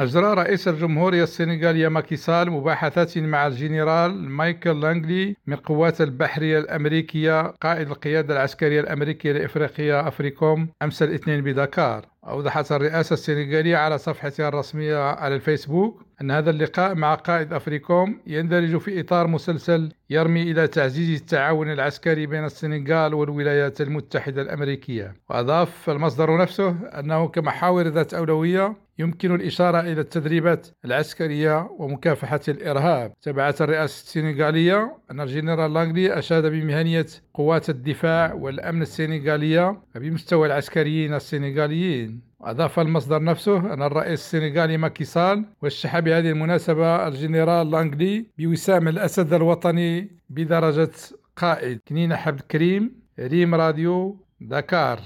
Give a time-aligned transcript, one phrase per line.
[0.00, 7.88] أجرى رئيس الجمهورية السنغالية ماكيسال مباحثات مع الجنرال مايكل لانغلي من قوات البحرية الأمريكية قائد
[7.88, 12.06] القيادة العسكرية الأمريكية لإفريقيا أفريكوم أمس الاثنين بدكار.
[12.26, 18.76] أوضحت الرئاسة السنغالية على صفحتها الرسمية على الفيسبوك أن هذا اللقاء مع قائد أفريكوم يندرج
[18.76, 25.14] في إطار مسلسل يرمي إلى تعزيز التعاون العسكري بين السنغال والولايات المتحدة الأمريكية.
[25.30, 33.12] وأضاف المصدر نفسه أنه كمحاور ذات أولوية يمكن الإشارة إلى التدريبات العسكرية ومكافحة الإرهاب.
[33.22, 42.20] تبعت الرئاسة السنغالية أن الجنرال لانغلي أشاد بمهنية قوات الدفاع والأمن السنغالية بمستوى العسكريين السنغاليين.
[42.40, 50.10] أضاف المصدر نفسه أن الرئيس السنغالي ماكيسال وشح بهذه المناسبة الجنرال لانغلي بوسام الأسد الوطني
[50.30, 50.90] بدرجة
[51.36, 51.80] قائد.
[51.88, 55.00] كنين عبد الكريم ريم راديو دكار